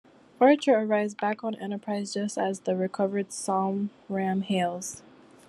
[0.39, 5.03] Archer arrives back on "Enterprise" just as the recovered "Somraw" hails.